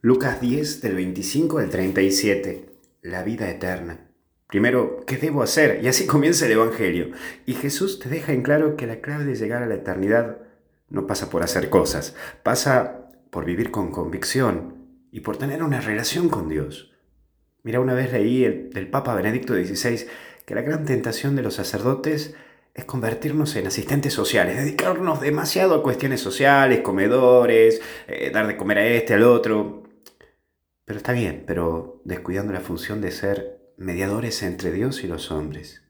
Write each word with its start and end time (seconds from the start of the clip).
Lucas 0.00 0.40
10 0.40 0.80
del 0.80 0.94
25 0.94 1.58
al 1.58 1.70
37. 1.70 2.66
La 3.02 3.24
vida 3.24 3.50
eterna. 3.50 4.06
Primero, 4.46 5.02
¿qué 5.04 5.16
debo 5.16 5.42
hacer? 5.42 5.80
Y 5.82 5.88
así 5.88 6.06
comienza 6.06 6.46
el 6.46 6.52
Evangelio. 6.52 7.10
Y 7.46 7.54
Jesús 7.54 7.98
te 7.98 8.08
deja 8.08 8.32
en 8.32 8.42
claro 8.42 8.76
que 8.76 8.86
la 8.86 9.00
clave 9.00 9.24
de 9.24 9.34
llegar 9.34 9.60
a 9.60 9.66
la 9.66 9.74
eternidad 9.74 10.38
no 10.88 11.08
pasa 11.08 11.30
por 11.30 11.42
hacer 11.42 11.68
cosas, 11.68 12.14
pasa 12.44 13.10
por 13.30 13.44
vivir 13.44 13.72
con 13.72 13.90
convicción 13.90 14.76
y 15.10 15.20
por 15.20 15.36
tener 15.36 15.64
una 15.64 15.80
relación 15.80 16.28
con 16.28 16.48
Dios. 16.48 16.92
Mira, 17.64 17.80
una 17.80 17.94
vez 17.94 18.12
leí 18.12 18.44
el, 18.44 18.70
del 18.70 18.88
Papa 18.88 19.16
Benedicto 19.16 19.54
XVI 19.54 20.06
que 20.46 20.54
la 20.54 20.62
gran 20.62 20.84
tentación 20.84 21.34
de 21.34 21.42
los 21.42 21.54
sacerdotes 21.54 22.36
es 22.72 22.84
convertirnos 22.84 23.56
en 23.56 23.66
asistentes 23.66 24.14
sociales, 24.14 24.58
dedicarnos 24.58 25.20
demasiado 25.20 25.74
a 25.74 25.82
cuestiones 25.82 26.20
sociales, 26.20 26.82
comedores, 26.82 27.82
eh, 28.06 28.30
dar 28.32 28.46
de 28.46 28.56
comer 28.56 28.78
a 28.78 28.86
este, 28.86 29.14
al 29.14 29.24
otro. 29.24 29.87
Pero 30.88 30.96
está 30.96 31.12
bien, 31.12 31.44
pero 31.46 32.00
descuidando 32.06 32.50
la 32.50 32.62
función 32.62 33.02
de 33.02 33.10
ser 33.10 33.74
mediadores 33.76 34.42
entre 34.42 34.72
Dios 34.72 35.04
y 35.04 35.06
los 35.06 35.30
hombres. 35.30 35.82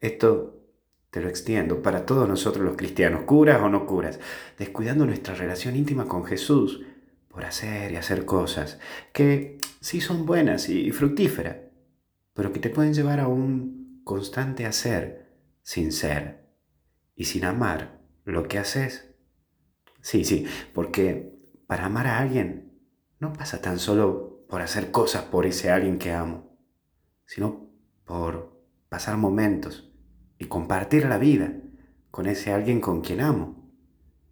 Esto 0.00 0.64
te 1.10 1.20
lo 1.20 1.28
extiendo 1.28 1.82
para 1.82 2.06
todos 2.06 2.26
nosotros 2.26 2.64
los 2.64 2.78
cristianos, 2.78 3.24
curas 3.24 3.60
o 3.60 3.68
no 3.68 3.84
curas, 3.84 4.18
descuidando 4.56 5.04
nuestra 5.04 5.34
relación 5.34 5.76
íntima 5.76 6.08
con 6.08 6.24
Jesús 6.24 6.80
por 7.28 7.44
hacer 7.44 7.92
y 7.92 7.96
hacer 7.96 8.24
cosas 8.24 8.78
que 9.12 9.58
sí 9.82 10.00
son 10.00 10.24
buenas 10.24 10.70
y 10.70 10.92
fructíferas, 10.92 11.58
pero 12.32 12.54
que 12.54 12.60
te 12.60 12.70
pueden 12.70 12.94
llevar 12.94 13.20
a 13.20 13.28
un 13.28 14.00
constante 14.02 14.64
hacer 14.64 15.28
sin 15.62 15.92
ser 15.92 16.46
y 17.14 17.26
sin 17.26 17.44
amar 17.44 18.00
lo 18.24 18.48
que 18.48 18.56
haces. 18.58 19.14
Sí, 20.00 20.24
sí, 20.24 20.46
porque 20.72 21.36
para 21.66 21.84
amar 21.84 22.06
a 22.06 22.18
alguien 22.18 22.65
no 23.18 23.32
pasa 23.32 23.60
tan 23.60 23.78
solo 23.78 24.44
por 24.48 24.62
hacer 24.62 24.90
cosas 24.90 25.24
por 25.24 25.46
ese 25.46 25.70
alguien 25.70 25.98
que 25.98 26.12
amo, 26.12 26.56
sino 27.24 27.70
por 28.04 28.60
pasar 28.88 29.16
momentos 29.16 29.92
y 30.38 30.46
compartir 30.46 31.06
la 31.06 31.18
vida 31.18 31.52
con 32.10 32.26
ese 32.26 32.52
alguien 32.52 32.80
con 32.80 33.00
quien 33.00 33.20
amo. 33.20 33.70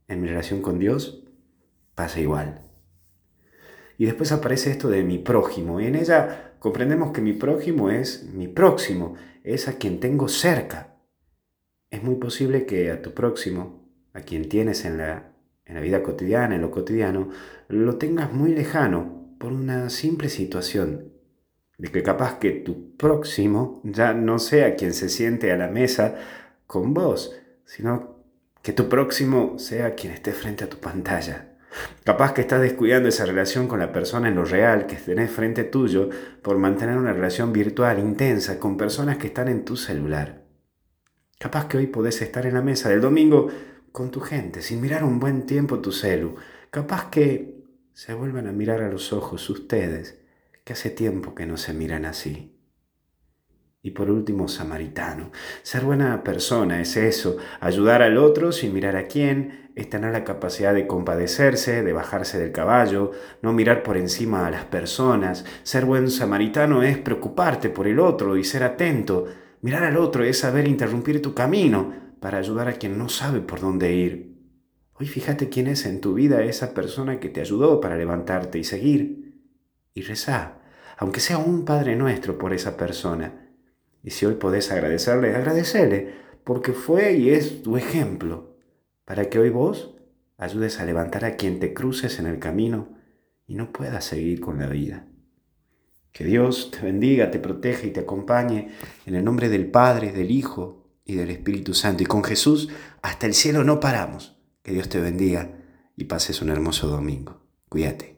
En 0.06 0.20
mi 0.20 0.28
relación 0.28 0.60
con 0.60 0.78
Dios 0.78 1.24
pasa 1.94 2.20
igual. 2.20 2.62
Y 3.96 4.06
después 4.06 4.32
aparece 4.32 4.70
esto 4.70 4.88
de 4.88 5.02
mi 5.04 5.18
prójimo, 5.18 5.80
y 5.80 5.86
en 5.86 5.94
ella 5.94 6.56
comprendemos 6.58 7.12
que 7.12 7.20
mi 7.20 7.32
prójimo 7.32 7.90
es 7.90 8.24
mi 8.24 8.48
próximo, 8.48 9.14
es 9.44 9.68
a 9.68 9.74
quien 9.74 10.00
tengo 10.00 10.28
cerca. 10.28 10.96
Es 11.90 12.02
muy 12.02 12.16
posible 12.16 12.66
que 12.66 12.90
a 12.90 13.02
tu 13.02 13.14
próximo, 13.14 13.88
a 14.12 14.20
quien 14.20 14.48
tienes 14.48 14.84
en 14.84 14.98
la 14.98 15.33
en 15.66 15.74
la 15.74 15.80
vida 15.80 16.02
cotidiana, 16.02 16.54
en 16.54 16.62
lo 16.62 16.70
cotidiano, 16.70 17.30
lo 17.68 17.96
tengas 17.96 18.32
muy 18.32 18.54
lejano 18.54 19.34
por 19.38 19.52
una 19.52 19.90
simple 19.90 20.28
situación. 20.28 21.12
De 21.78 21.90
que 21.90 22.02
capaz 22.02 22.38
que 22.38 22.52
tu 22.52 22.96
próximo 22.96 23.80
ya 23.84 24.14
no 24.14 24.38
sea 24.38 24.76
quien 24.76 24.94
se 24.94 25.08
siente 25.08 25.50
a 25.50 25.56
la 25.56 25.68
mesa 25.68 26.14
con 26.66 26.94
vos, 26.94 27.36
sino 27.64 28.24
que 28.62 28.72
tu 28.72 28.88
próximo 28.88 29.58
sea 29.58 29.94
quien 29.94 30.12
esté 30.12 30.32
frente 30.32 30.64
a 30.64 30.68
tu 30.68 30.78
pantalla. 30.78 31.54
Capaz 32.04 32.32
que 32.32 32.42
estás 32.42 32.60
descuidando 32.60 33.08
esa 33.08 33.26
relación 33.26 33.66
con 33.66 33.80
la 33.80 33.92
persona 33.92 34.28
en 34.28 34.36
lo 34.36 34.44
real 34.44 34.86
que 34.86 34.96
tenés 34.96 35.30
frente 35.30 35.64
tuyo 35.64 36.08
por 36.42 36.58
mantener 36.58 36.96
una 36.96 37.12
relación 37.12 37.52
virtual 37.52 37.98
intensa 37.98 38.60
con 38.60 38.76
personas 38.76 39.18
que 39.18 39.26
están 39.26 39.48
en 39.48 39.64
tu 39.64 39.76
celular. 39.76 40.44
Capaz 41.38 41.66
que 41.66 41.78
hoy 41.78 41.88
podés 41.88 42.22
estar 42.22 42.46
en 42.46 42.54
la 42.54 42.62
mesa 42.62 42.88
del 42.88 43.00
domingo 43.00 43.48
con 43.94 44.10
tu 44.10 44.18
gente, 44.18 44.60
sin 44.60 44.80
mirar 44.80 45.04
un 45.04 45.20
buen 45.20 45.46
tiempo 45.46 45.78
tu 45.78 45.92
celu. 45.92 46.34
Capaz 46.70 47.10
que 47.10 47.62
se 47.92 48.12
vuelvan 48.12 48.48
a 48.48 48.52
mirar 48.52 48.82
a 48.82 48.90
los 48.90 49.12
ojos 49.12 49.48
ustedes, 49.48 50.18
que 50.64 50.72
hace 50.72 50.90
tiempo 50.90 51.36
que 51.36 51.46
no 51.46 51.56
se 51.56 51.74
miran 51.74 52.04
así. 52.04 52.58
Y 53.82 53.92
por 53.92 54.10
último, 54.10 54.48
samaritano. 54.48 55.30
Ser 55.62 55.84
buena 55.84 56.24
persona 56.24 56.80
es 56.80 56.96
eso, 56.96 57.36
ayudar 57.60 58.02
al 58.02 58.18
otro 58.18 58.50
sin 58.50 58.74
mirar 58.74 58.96
a 58.96 59.06
quién, 59.06 59.70
es 59.76 59.88
tener 59.88 60.10
la 60.10 60.24
capacidad 60.24 60.74
de 60.74 60.88
compadecerse, 60.88 61.84
de 61.84 61.92
bajarse 61.92 62.40
del 62.40 62.50
caballo, 62.50 63.12
no 63.42 63.52
mirar 63.52 63.84
por 63.84 63.96
encima 63.96 64.44
a 64.44 64.50
las 64.50 64.64
personas. 64.64 65.44
Ser 65.62 65.84
buen 65.84 66.10
samaritano 66.10 66.82
es 66.82 66.98
preocuparte 66.98 67.68
por 67.68 67.86
el 67.86 68.00
otro 68.00 68.36
y 68.36 68.42
ser 68.42 68.64
atento. 68.64 69.28
Mirar 69.60 69.84
al 69.84 69.98
otro 69.98 70.24
es 70.24 70.40
saber 70.40 70.66
interrumpir 70.66 71.22
tu 71.22 71.32
camino, 71.32 72.02
para 72.24 72.38
ayudar 72.38 72.68
a 72.68 72.72
quien 72.72 72.96
no 72.96 73.10
sabe 73.10 73.42
por 73.42 73.60
dónde 73.60 73.92
ir. 73.92 74.38
Hoy 74.94 75.06
fíjate 75.06 75.50
quién 75.50 75.66
es 75.66 75.84
en 75.84 76.00
tu 76.00 76.14
vida 76.14 76.42
esa 76.42 76.72
persona 76.72 77.20
que 77.20 77.28
te 77.28 77.42
ayudó 77.42 77.82
para 77.82 77.98
levantarte 77.98 78.58
y 78.58 78.64
seguir. 78.64 79.42
Y 79.92 80.00
rezá, 80.00 80.62
aunque 80.96 81.20
sea 81.20 81.36
un 81.36 81.66
Padre 81.66 81.96
Nuestro 81.96 82.38
por 82.38 82.54
esa 82.54 82.78
persona. 82.78 83.50
Y 84.02 84.08
si 84.08 84.24
hoy 84.24 84.36
podés 84.36 84.72
agradecerle, 84.72 85.36
agradecele, 85.36 86.14
porque 86.44 86.72
fue 86.72 87.12
y 87.12 87.28
es 87.28 87.62
tu 87.62 87.76
ejemplo, 87.76 88.56
para 89.04 89.28
que 89.28 89.38
hoy 89.38 89.50
vos 89.50 89.94
ayudes 90.38 90.80
a 90.80 90.86
levantar 90.86 91.26
a 91.26 91.36
quien 91.36 91.60
te 91.60 91.74
cruces 91.74 92.18
en 92.20 92.26
el 92.26 92.38
camino 92.38 92.88
y 93.46 93.54
no 93.54 93.70
puedas 93.70 94.02
seguir 94.02 94.40
con 94.40 94.58
la 94.58 94.66
vida. 94.66 95.06
Que 96.10 96.24
Dios 96.24 96.70
te 96.70 96.80
bendiga, 96.80 97.30
te 97.30 97.38
proteja 97.38 97.86
y 97.86 97.90
te 97.90 98.00
acompañe 98.00 98.70
en 99.04 99.14
el 99.14 99.22
nombre 99.22 99.50
del 99.50 99.70
Padre, 99.70 100.10
del 100.10 100.30
Hijo 100.30 100.83
y 101.04 101.14
del 101.14 101.30
Espíritu 101.30 101.74
Santo. 101.74 102.02
Y 102.02 102.06
con 102.06 102.24
Jesús 102.24 102.68
hasta 103.02 103.26
el 103.26 103.34
cielo 103.34 103.64
no 103.64 103.80
paramos. 103.80 104.36
Que 104.62 104.72
Dios 104.72 104.88
te 104.88 105.00
bendiga 105.00 105.58
y 105.96 106.04
pases 106.04 106.40
un 106.40 106.48
hermoso 106.48 106.88
domingo. 106.88 107.42
Cuídate. 107.68 108.13